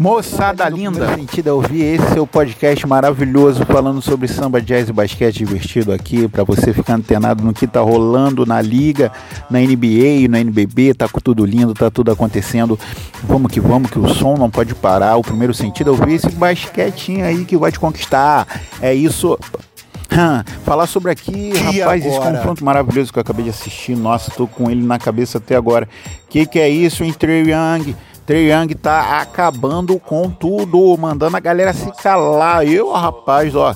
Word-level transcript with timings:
Moçada 0.00 0.66
linda, 0.66 1.14
sentido 1.14 1.48
ouvir 1.48 1.82
esse 1.82 2.14
seu 2.14 2.26
podcast 2.26 2.86
maravilhoso 2.86 3.66
falando 3.66 4.00
sobre 4.00 4.26
samba, 4.28 4.58
jazz 4.58 4.88
e 4.88 4.94
basquete 4.94 5.36
divertido 5.36 5.92
aqui 5.92 6.26
para 6.26 6.42
você 6.42 6.72
ficar 6.72 6.94
antenado 6.94 7.44
no 7.44 7.52
que 7.52 7.66
tá 7.66 7.82
rolando 7.82 8.46
na 8.46 8.62
liga, 8.62 9.12
na 9.50 9.58
NBA, 9.58 10.26
no 10.26 10.38
NBB, 10.38 10.94
tá 10.94 11.06
tudo 11.22 11.44
lindo, 11.44 11.74
tá 11.74 11.90
tudo 11.90 12.10
acontecendo. 12.10 12.80
Vamos 13.24 13.52
que 13.52 13.60
vamos, 13.60 13.90
que 13.90 13.98
o 13.98 14.08
som 14.08 14.38
não 14.38 14.48
pode 14.48 14.74
parar. 14.74 15.16
O 15.16 15.22
primeiro 15.22 15.52
sentido 15.52 15.90
é 15.90 15.90
ouvir 15.90 16.14
esse 16.14 16.30
basquetinho 16.30 17.26
aí 17.26 17.44
que 17.44 17.58
vai 17.58 17.70
te 17.70 17.78
conquistar. 17.78 18.46
É 18.80 18.94
isso. 18.94 19.38
Falar 20.64 20.86
sobre 20.86 21.12
aqui, 21.12 21.50
Que 21.50 21.80
rapaz, 21.80 22.06
esse 22.06 22.16
agora? 22.16 22.38
confronto 22.38 22.64
maravilhoso 22.64 23.12
que 23.12 23.18
eu 23.18 23.20
acabei 23.20 23.44
de 23.44 23.50
assistir. 23.50 23.94
Nossa, 23.96 24.30
tô 24.30 24.46
com 24.46 24.70
ele 24.70 24.82
na 24.82 24.98
cabeça 24.98 25.36
até 25.36 25.54
agora. 25.54 25.86
Que 26.30 26.46
que 26.46 26.58
é 26.58 26.70
isso, 26.70 27.04
hein, 27.04 27.12
Trey 27.12 27.42
Young? 27.42 27.94
Trey 28.30 28.52
Young 28.52 28.68
tá 28.76 29.20
acabando 29.20 29.98
com 29.98 30.30
tudo, 30.30 30.96
mandando 30.96 31.36
a 31.36 31.40
galera 31.40 31.72
se 31.72 31.90
calar. 32.00 32.64
Eu, 32.64 32.92
rapaz, 32.92 33.56
ó. 33.56 33.74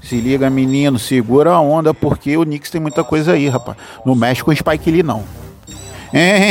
Se 0.00 0.18
liga, 0.18 0.48
menino, 0.48 0.98
segura 0.98 1.52
a 1.52 1.60
onda, 1.60 1.92
porque 1.92 2.34
o 2.34 2.42
Knicks 2.42 2.70
tem 2.70 2.80
muita 2.80 3.04
coisa 3.04 3.32
aí, 3.32 3.46
rapaz. 3.46 3.76
Não 4.06 4.14
mexe 4.14 4.42
com 4.42 4.50
o 4.50 4.56
Spike 4.56 4.90
Lee, 4.90 5.02
não. 5.02 5.22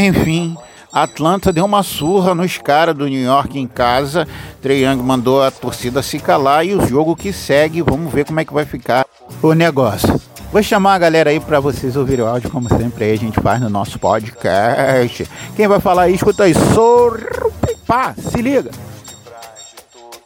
Enfim, 0.08 0.56
Atlanta 0.94 1.52
deu 1.52 1.66
uma 1.66 1.82
surra 1.82 2.36
nos 2.36 2.60
caras 2.60 2.94
do 2.94 3.08
New 3.08 3.24
York 3.24 3.58
em 3.58 3.66
casa. 3.66 4.28
Trey 4.62 4.86
Young 4.86 5.02
mandou 5.02 5.42
a 5.42 5.50
torcida 5.50 6.04
se 6.04 6.20
calar 6.20 6.64
e 6.68 6.76
o 6.76 6.88
jogo 6.88 7.16
que 7.16 7.34
segue, 7.34 7.82
vamos 7.82 8.14
ver 8.14 8.26
como 8.26 8.40
é 8.40 8.46
que 8.46 8.54
vai 8.54 8.66
ficar 8.66 9.08
o 9.42 9.54
negócio. 9.54 10.22
Vou 10.52 10.64
chamar 10.64 10.96
a 10.96 10.98
galera 10.98 11.30
aí 11.30 11.40
pra 11.40 11.60
vocês 11.60 11.96
ouvirem 11.96 12.26
o 12.26 12.28
áudio, 12.28 12.50
como 12.50 12.68
sempre 12.70 13.04
aí 13.04 13.12
a 13.12 13.18
gente 13.18 13.40
faz 13.40 13.62
no 13.62 13.70
nosso 13.70 14.00
podcast. 14.00 15.30
Quem 15.56 15.68
vai 15.68 15.80
falar 15.80 16.04
aí, 16.04 16.16
escuta 16.16 16.44
aí. 16.44 16.54
Sorpá, 16.74 18.16
se 18.18 18.42
liga. 18.42 18.72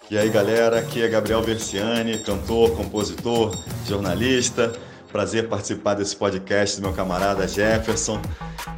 E 0.09 0.17
aí 0.17 0.29
galera, 0.29 0.79
aqui 0.79 1.03
é 1.03 1.09
Gabriel 1.09 1.41
Versiani, 1.41 2.19
cantor, 2.19 2.71
compositor, 2.71 3.53
jornalista. 3.85 4.71
Prazer 5.13 5.47
participar 5.47 5.93
desse 5.93 6.15
podcast 6.15 6.77
do 6.77 6.81
meu 6.81 6.91
camarada 6.91 7.47
Jefferson. 7.47 8.19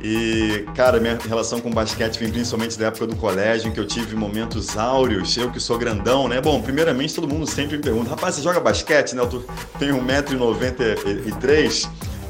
E, 0.01 0.65
cara, 0.75 0.99
minha 0.99 1.17
relação 1.17 1.61
com 1.61 1.71
basquete 1.71 2.19
vem 2.19 2.29
principalmente 2.29 2.77
da 2.77 2.87
época 2.87 3.07
do 3.07 3.15
colégio, 3.15 3.69
em 3.69 3.71
que 3.71 3.79
eu 3.79 3.87
tive 3.87 4.17
momentos 4.17 4.77
áureos. 4.77 5.37
Eu 5.37 5.49
que 5.49 5.61
sou 5.61 5.77
grandão, 5.77 6.27
né? 6.27 6.41
Bom, 6.41 6.61
primeiramente 6.61 7.15
todo 7.15 7.25
mundo 7.25 7.47
sempre 7.47 7.77
me 7.77 7.83
pergunta: 7.83 8.09
rapaz, 8.09 8.35
você 8.35 8.41
joga 8.41 8.59
basquete, 8.59 9.13
né? 9.15 9.21
Eu 9.21 9.45
tenho 9.79 9.95
1,93m. 9.97 11.89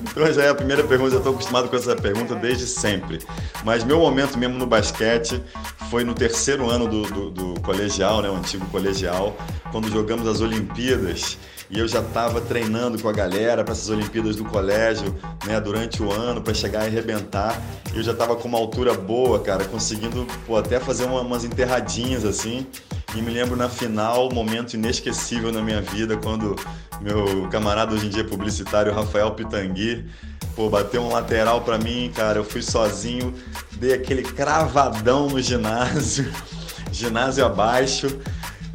Então 0.09 0.31
já 0.31 0.43
é 0.43 0.49
a 0.49 0.55
primeira 0.55 0.83
pergunta, 0.83 1.15
eu 1.15 1.17
estou 1.19 1.33
acostumado 1.33 1.69
com 1.69 1.75
essa 1.75 1.95
pergunta 1.95 2.35
desde 2.35 2.67
sempre. 2.67 3.19
Mas 3.63 3.83
meu 3.83 3.99
momento 3.99 4.37
mesmo 4.37 4.57
no 4.57 4.65
basquete 4.65 5.41
foi 5.89 6.03
no 6.03 6.13
terceiro 6.13 6.69
ano 6.69 6.87
do, 6.87 7.03
do, 7.03 7.31
do 7.31 7.61
colegial, 7.61 8.21
né, 8.21 8.29
o 8.29 8.35
antigo 8.35 8.65
colegial, 8.67 9.35
quando 9.71 9.89
jogamos 9.89 10.27
as 10.27 10.41
Olimpíadas 10.41 11.37
e 11.69 11.79
eu 11.79 11.87
já 11.87 11.99
estava 11.99 12.39
treinando 12.41 13.01
com 13.01 13.09
a 13.09 13.11
galera 13.11 13.63
para 13.63 13.73
essas 13.73 13.89
Olimpíadas 13.89 14.35
do 14.35 14.45
colégio, 14.45 15.15
né, 15.45 15.59
durante 15.59 16.01
o 16.01 16.11
ano 16.11 16.41
para 16.41 16.53
chegar 16.53 16.83
e 16.83 16.87
arrebentar. 16.87 17.59
Eu 17.93 18.03
já 18.03 18.11
estava 18.11 18.35
com 18.35 18.47
uma 18.47 18.57
altura 18.57 18.93
boa, 18.93 19.39
cara, 19.39 19.65
conseguindo 19.65 20.27
pô, 20.45 20.57
até 20.57 20.79
fazer 20.79 21.05
uma, 21.05 21.21
umas 21.21 21.43
enterradinhas 21.43 22.23
assim. 22.23 22.67
E 23.15 23.21
me 23.21 23.31
lembro 23.31 23.55
na 23.55 23.69
final, 23.69 24.29
momento 24.29 24.73
inesquecível 24.73 25.49
na 25.49 25.61
minha 25.61 25.81
vida, 25.81 26.17
quando 26.17 26.53
meu 26.99 27.47
camarada 27.49 27.93
hoje 27.93 28.07
em 28.07 28.09
dia 28.09 28.25
publicitário, 28.25 28.93
Rafael 28.93 29.31
Pitangui, 29.31 30.03
pô, 30.53 30.69
bateu 30.69 31.01
um 31.01 31.07
lateral 31.13 31.61
para 31.61 31.77
mim, 31.77 32.11
cara. 32.13 32.39
Eu 32.39 32.43
fui 32.43 32.61
sozinho, 32.61 33.33
dei 33.73 33.93
aquele 33.93 34.21
cravadão 34.21 35.29
no 35.29 35.41
ginásio, 35.41 36.29
ginásio 36.91 37.45
abaixo. 37.45 38.07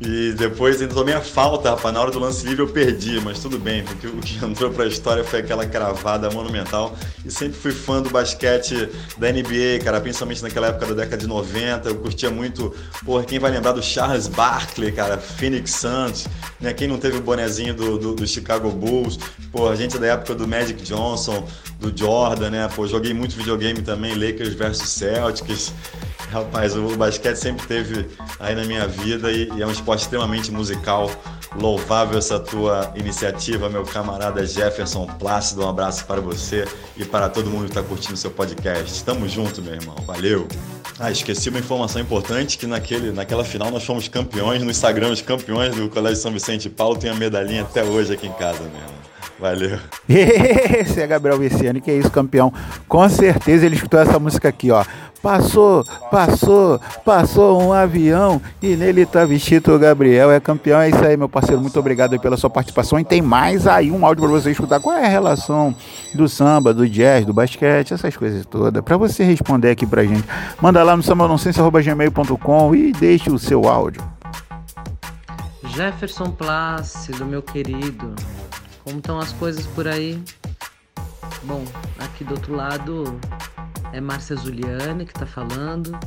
E 0.00 0.32
depois 0.32 0.80
ainda 0.80 0.94
tomei 0.94 1.12
a 1.12 1.20
falta, 1.20 1.70
rapaz. 1.70 1.92
Na 1.92 2.00
hora 2.00 2.10
do 2.10 2.18
lance 2.18 2.46
livre 2.46 2.62
eu 2.62 2.68
perdi, 2.68 3.20
mas 3.20 3.38
tudo 3.38 3.58
bem, 3.58 3.84
porque 3.84 4.06
o 4.06 4.16
que 4.16 4.38
entrou 4.42 4.70
pra 4.70 4.86
história 4.86 5.22
foi 5.22 5.40
aquela 5.40 5.66
cravada 5.66 6.30
monumental. 6.30 6.96
E 7.22 7.30
sempre 7.30 7.58
fui 7.58 7.70
fã 7.70 8.00
do 8.00 8.08
basquete 8.08 8.88
da 9.18 9.30
NBA, 9.30 9.84
cara, 9.84 10.00
principalmente 10.00 10.42
naquela 10.42 10.68
época 10.68 10.86
da 10.86 10.94
década 10.94 11.18
de 11.18 11.26
90. 11.26 11.90
Eu 11.90 11.96
curtia 11.96 12.30
muito, 12.30 12.74
porra, 13.04 13.24
quem 13.24 13.38
vai 13.38 13.50
lembrar 13.50 13.72
do 13.72 13.82
Charles 13.82 14.26
Barkley, 14.26 14.90
cara, 14.90 15.18
Phoenix 15.18 15.72
Suns, 15.72 16.26
né? 16.58 16.72
Quem 16.72 16.88
não 16.88 16.96
teve 16.96 17.18
o 17.18 17.20
bonezinho 17.20 17.74
do, 17.74 17.98
do, 17.98 18.14
do 18.14 18.26
Chicago 18.26 18.70
Bulls, 18.70 19.18
pô, 19.52 19.68
a 19.68 19.76
gente 19.76 19.96
é 19.98 20.00
da 20.00 20.06
época 20.06 20.34
do 20.34 20.48
Magic 20.48 20.82
Johnson, 20.82 21.46
do 21.78 21.94
Jordan, 21.94 22.48
né? 22.48 22.70
Pô, 22.74 22.86
joguei 22.86 23.12
muito 23.12 23.36
videogame 23.36 23.82
também, 23.82 24.14
Lakers 24.14 24.54
versus 24.54 24.88
Celtics. 24.88 25.74
Rapaz, 26.30 26.76
o 26.76 26.96
basquete 26.96 27.36
sempre 27.36 27.66
teve 27.66 28.06
aí 28.38 28.54
na 28.54 28.64
minha 28.64 28.86
vida 28.86 29.32
e, 29.32 29.50
e 29.56 29.62
é 29.62 29.66
um 29.66 29.70
esporte 29.70 30.02
extremamente 30.02 30.52
musical. 30.52 31.10
Louvável 31.56 32.16
essa 32.16 32.38
tua 32.38 32.92
iniciativa, 32.94 33.68
meu 33.68 33.82
camarada 33.82 34.46
Jefferson 34.46 35.06
Plácido. 35.18 35.64
Um 35.64 35.68
abraço 35.68 36.06
para 36.06 36.20
você 36.20 36.64
e 36.96 37.04
para 37.04 37.28
todo 37.28 37.50
mundo 37.50 37.64
que 37.64 37.70
está 37.70 37.82
curtindo 37.82 38.16
seu 38.16 38.30
podcast. 38.30 39.02
Tamo 39.02 39.28
junto, 39.28 39.60
meu 39.60 39.74
irmão. 39.74 39.96
Valeu! 40.06 40.46
Ah, 41.00 41.10
esqueci 41.10 41.48
uma 41.48 41.58
informação 41.58 42.00
importante 42.00 42.56
que 42.56 42.66
naquele, 42.66 43.10
naquela 43.10 43.44
final 43.44 43.68
nós 43.70 43.84
fomos 43.84 44.06
campeões 44.06 44.62
no 44.62 44.70
Instagram, 44.70 45.10
os 45.10 45.22
campeões 45.22 45.74
do 45.74 45.88
Colégio 45.88 46.22
São 46.22 46.32
Vicente 46.32 46.70
Paulo. 46.70 46.96
Tem 46.96 47.10
a 47.10 47.14
medalhinha 47.14 47.62
até 47.62 47.82
hoje 47.82 48.12
aqui 48.12 48.28
em 48.28 48.32
casa 48.34 48.60
mesmo. 48.60 49.00
Valeu. 49.40 49.78
Esse 50.06 51.00
é 51.00 51.06
Gabriel 51.06 51.38
Viciani, 51.38 51.80
que 51.80 51.90
é 51.90 51.94
isso, 51.94 52.10
campeão. 52.10 52.52
Com 52.86 53.08
certeza 53.08 53.64
ele 53.64 53.74
escutou 53.74 53.98
essa 53.98 54.18
música 54.18 54.50
aqui, 54.50 54.70
ó. 54.70 54.84
Passou, 55.22 55.84
passou, 56.10 56.80
passou 57.04 57.62
um 57.62 57.72
avião 57.72 58.40
e 58.62 58.74
nele 58.74 59.04
tá 59.04 59.24
vestido 59.24 59.74
o 59.74 59.78
Gabriel. 59.78 60.30
É 60.30 60.40
campeão, 60.40 60.80
é 60.80 60.88
isso 60.88 61.04
aí, 61.04 61.16
meu 61.16 61.28
parceiro. 61.28 61.60
Muito 61.60 61.78
obrigado 61.78 62.18
pela 62.18 62.38
sua 62.38 62.48
participação. 62.48 62.98
E 62.98 63.04
tem 63.04 63.20
mais 63.20 63.66
aí 63.66 63.90
um 63.90 64.06
áudio 64.06 64.24
para 64.24 64.32
você 64.32 64.50
escutar. 64.50 64.80
Qual 64.80 64.96
é 64.96 65.04
a 65.04 65.08
relação 65.08 65.76
do 66.14 66.26
samba, 66.28 66.72
do 66.72 66.88
jazz, 66.88 67.26
do 67.26 67.34
basquete, 67.34 67.92
essas 67.92 68.16
coisas 68.16 68.46
todas. 68.46 68.82
Para 68.82 68.96
você 68.96 69.22
responder 69.22 69.70
aqui 69.70 69.86
pra 69.86 70.04
gente. 70.04 70.24
Manda 70.60 70.82
lá 70.82 70.96
no 70.96 71.02
sambanonsense.gmail.com 71.02 72.74
e 72.74 72.92
deixe 72.92 73.30
o 73.30 73.38
seu 73.38 73.68
áudio. 73.68 74.02
Jefferson 75.64 76.30
Plácido, 76.30 77.24
meu 77.24 77.42
querido, 77.42 78.14
como 78.82 78.98
estão 78.98 79.18
as 79.18 79.32
coisas 79.32 79.66
por 79.66 79.86
aí? 79.86 80.20
Bom, 81.44 81.64
aqui 81.98 82.24
do 82.24 82.32
outro 82.32 82.54
lado 82.54 83.18
é 83.92 84.00
Márcia 84.00 84.36
Zuliane 84.36 85.04
que 85.04 85.12
tá 85.12 85.26
falando. 85.26 85.98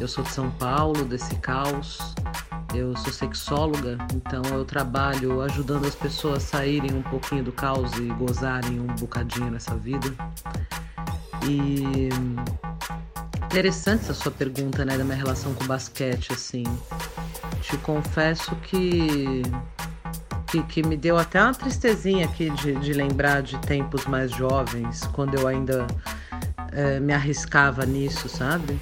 Eu 0.00 0.08
sou 0.08 0.22
de 0.24 0.30
São 0.30 0.50
Paulo, 0.52 1.04
desse 1.04 1.34
caos. 1.36 2.14
Eu 2.74 2.96
sou 2.96 3.12
sexóloga, 3.12 3.96
então 4.14 4.42
eu 4.52 4.64
trabalho 4.64 5.40
ajudando 5.42 5.86
as 5.86 5.94
pessoas 5.94 6.44
a 6.44 6.46
saírem 6.46 6.92
um 6.92 7.02
pouquinho 7.02 7.42
do 7.42 7.52
caos 7.52 7.92
e 7.94 8.02
gozarem 8.14 8.78
um 8.78 8.86
bocadinho 8.86 9.50
nessa 9.50 9.74
vida. 9.76 10.12
E 11.48 12.08
interessante 13.46 14.02
essa 14.02 14.14
sua 14.14 14.32
pergunta, 14.32 14.84
né, 14.84 14.98
da 14.98 15.04
minha 15.04 15.16
relação 15.16 15.54
com 15.54 15.64
o 15.64 15.66
basquete, 15.66 16.32
assim. 16.32 16.64
Te 17.62 17.78
confesso 17.78 18.54
que 18.56 19.42
que, 20.46 20.62
que 20.62 20.82
me 20.82 20.96
deu 20.96 21.18
até 21.18 21.42
uma 21.42 21.52
tristezinha 21.52 22.24
aqui 22.24 22.50
de, 22.50 22.74
de 22.76 22.92
lembrar 22.92 23.42
de 23.42 23.58
tempos 23.58 24.06
mais 24.06 24.30
jovens, 24.30 25.00
quando 25.12 25.34
eu 25.34 25.46
ainda 25.46 25.86
eh, 26.76 27.00
me 27.00 27.14
arriscava 27.14 27.86
nisso, 27.86 28.28
sabe? 28.28 28.78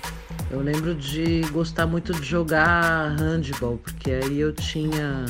Eu 0.51 0.61
lembro 0.61 0.97
de 0.97 1.43
gostar 1.53 1.87
muito 1.87 2.13
de 2.13 2.27
jogar 2.27 3.17
handball, 3.17 3.79
porque 3.79 4.11
aí 4.11 4.41
eu 4.41 4.53
tinha. 4.53 5.25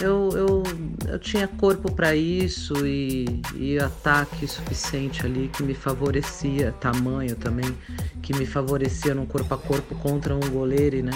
Eu, 0.00 0.30
eu, 0.34 0.62
eu 1.08 1.18
tinha 1.18 1.48
corpo 1.48 1.92
para 1.92 2.14
isso 2.14 2.86
e, 2.86 3.42
e 3.56 3.76
ataque 3.80 4.46
suficiente 4.46 5.26
ali 5.26 5.50
que 5.52 5.64
me 5.64 5.74
favorecia, 5.74 6.70
tamanho 6.80 7.34
também, 7.34 7.76
que 8.22 8.32
me 8.32 8.46
favorecia 8.46 9.12
num 9.12 9.26
corpo 9.26 9.52
a 9.52 9.58
corpo 9.58 9.96
contra 9.96 10.36
um 10.36 10.50
goleiro, 10.50 11.02
né? 11.02 11.12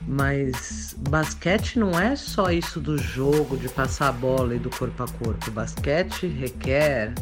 Mas 0.00 0.96
basquete 1.10 1.78
não 1.78 1.90
é 1.90 2.16
só 2.16 2.50
isso 2.50 2.80
do 2.80 2.96
jogo, 2.96 3.58
de 3.58 3.68
passar 3.68 4.08
a 4.08 4.12
bola 4.12 4.54
e 4.54 4.58
do 4.58 4.70
corpo 4.70 5.02
a 5.02 5.06
corpo. 5.06 5.50
Basquete 5.50 6.26
requer 6.26 7.12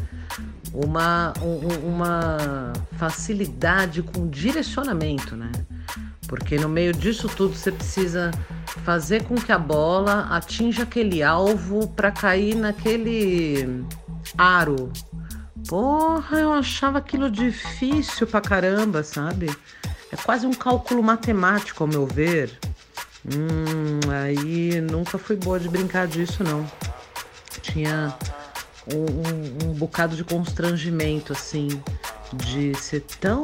uma, 0.73 1.33
um- 1.41 1.89
uma 1.89 2.73
facilidade 2.97 4.01
com 4.03 4.27
direcionamento, 4.27 5.35
né? 5.35 5.51
Porque 6.27 6.57
no 6.57 6.69
meio 6.69 6.93
disso 6.93 7.27
tudo 7.27 7.55
você 7.55 7.71
precisa 7.71 8.29
fazer 8.85 9.23
com 9.23 9.35
que 9.35 9.51
a 9.51 9.57
bola 9.57 10.27
atinja 10.29 10.83
aquele 10.83 11.23
alvo 11.23 11.87
para 11.87 12.11
cair 12.11 12.55
naquele 12.55 13.83
aro. 14.37 14.91
Porra, 15.67 16.39
eu 16.39 16.53
achava 16.53 16.99
aquilo 16.99 17.29
difícil 17.31 18.27
pra 18.27 18.41
caramba, 18.41 19.03
sabe? 19.03 19.49
É 20.11 20.15
quase 20.15 20.45
um 20.45 20.53
cálculo 20.53 21.01
matemático, 21.03 21.83
ao 21.83 21.87
meu 21.87 22.05
ver. 22.05 22.57
Hum, 23.25 23.99
aí 24.23 24.79
nunca 24.81 25.17
fui 25.17 25.35
boa 25.35 25.59
de 25.59 25.67
brincar 25.67 26.07
disso, 26.07 26.43
não. 26.43 26.65
Tinha 27.61 28.13
um, 28.93 29.69
um- 29.69 29.73
bocado 29.73 30.15
de 30.15 30.23
constrangimento, 30.23 31.31
assim, 31.33 31.67
de 32.33 32.75
ser 32.77 33.01
tão 33.19 33.41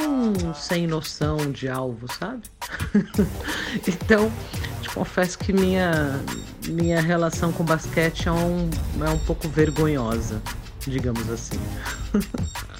sem 0.54 0.86
noção 0.86 1.38
de 1.52 1.68
alvo, 1.70 2.08
sabe? 2.14 2.44
então, 3.88 4.32
te 4.82 4.90
confesso 4.90 5.38
que 5.40 5.54
minha, 5.54 6.20
minha 6.68 7.02
relação 7.02 7.52
com 7.54 7.64
basquete 7.64 8.28
é 8.28 8.32
um, 8.32 8.70
é 9.06 9.10
um 9.10 9.20
pouco 9.20 9.48
vergonhosa, 9.48 10.42
digamos 10.86 11.30
assim. 11.30 11.60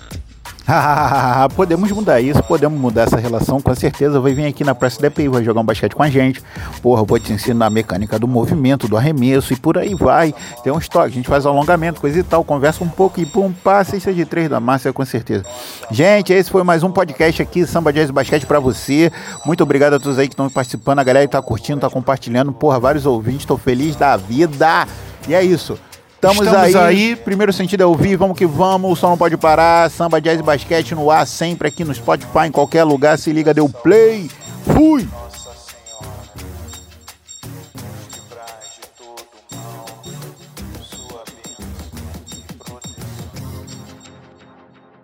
podemos 1.56 1.92
mudar 1.92 2.20
isso, 2.22 2.42
podemos 2.44 2.80
mudar 2.80 3.04
essa 3.04 3.18
relação, 3.18 3.62
com 3.62 3.76
certeza. 3.76 4.20
Vai 4.20 4.34
vir 4.34 4.46
aqui 4.46 4.64
na 4.64 4.74
Praça 4.74 5.00
DPI, 5.00 5.28
vai 5.28 5.44
jogar 5.44 5.62
um 5.62 5.64
basquete 5.64 5.96
com 5.96 6.02
a 6.02 6.10
gente. 6.10 6.42
Porra, 6.82 7.04
vou 7.04 7.20
te 7.20 7.32
ensinar 7.32 7.68
a 7.68 7.70
mecânica 7.70 8.18
do 8.18 8.28
movimento, 8.28 8.88
do 8.88 8.98
arremesso 8.98 9.54
e 9.54 9.56
por 9.56 9.78
aí 9.78 9.94
vai. 9.94 10.34
Tem 10.64 10.74
um 10.74 10.80
estoque, 10.80 11.08
a 11.08 11.10
gente 11.10 11.28
faz 11.28 11.46
alongamento, 11.46 12.02
coisa 12.02 12.20
e 12.20 12.24
tal, 12.24 12.44
conversa 12.44 12.84
um 12.84 12.90
pouco 12.90 13.20
e 13.20 13.26
pum, 13.26 13.52
passa 13.52 13.96
isso 13.96 14.12
de 14.14 14.26
três 14.26 14.50
da 14.50 14.60
massa, 14.60 14.92
com 14.92 15.06
certeza. 15.06 15.46
Gente, 15.92 16.34
esse 16.34 16.50
foi 16.50 16.64
mais 16.64 16.84
um 16.84 16.92
podcast 16.92 17.42
aqui, 17.42 17.66
Samba 17.66 17.94
Jazz 17.94 18.10
Basquete 18.10 18.46
para 18.46 18.60
você. 18.60 19.12
Muito 19.46 19.62
obrigado 19.62 19.94
a 19.94 20.00
todos 20.00 20.18
aí 20.18 20.28
que 20.28 20.34
estão 20.34 20.50
participando, 20.50 21.00
a 21.00 21.04
galera 21.04 21.28
que 21.28 21.32
tá 21.32 21.42
curtindo, 21.42 21.82
tá 21.82 21.90
compartilhando. 21.90 22.52
Porra, 22.52 22.80
vários 22.80 23.06
ouvintes, 23.06 23.46
tô 23.46 23.58
feliz 23.58 23.96
da 23.96 24.18
vida. 24.18 24.88
E 25.28 25.34
é 25.34 25.44
isso. 25.44 25.78
Estamos, 26.26 26.48
Estamos 26.48 26.76
aí. 26.76 27.10
aí. 27.10 27.16
Primeiro 27.16 27.54
sentido 27.54 27.84
é 27.84 27.86
ouvir, 27.86 28.16
vamos 28.16 28.36
que 28.36 28.48
vamos. 28.48 28.92
O 28.92 28.96
som 28.96 29.10
não 29.10 29.18
pode 29.18 29.38
parar. 29.38 29.90
Samba, 29.92 30.20
jazz 30.20 30.40
e 30.40 30.44
basquete 30.44 30.96
no 30.96 31.12
ar, 31.12 31.28
sempre 31.28 31.68
aqui 31.68 31.84
no 31.84 31.94
Spotify, 31.94 32.48
em 32.48 32.52
qualquer 32.52 32.84
lugar. 32.84 33.18
Se 33.20 33.32
liga, 33.32 33.54
deu 33.54 33.70
play. 33.70 34.30
Fui! 34.74 35.08